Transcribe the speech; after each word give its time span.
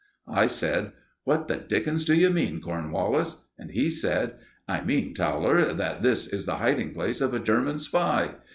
I 0.33 0.47
said: 0.47 0.93
"What 1.25 1.47
the 1.47 1.57
dickens 1.57 2.05
do 2.05 2.15
you 2.15 2.31
mean, 2.31 2.59
Cornwallis?" 2.59 3.45
And 3.59 3.69
he 3.69 3.91
said: 3.91 4.33
"I 4.67 4.81
mean, 4.81 5.13
Towler, 5.13 5.75
that 5.75 6.01
this 6.01 6.25
is 6.25 6.47
the 6.47 6.55
hiding 6.57 6.95
place 6.95 7.21
of 7.21 7.35
a 7.35 7.39
German 7.39 7.77
spy. 7.77 8.33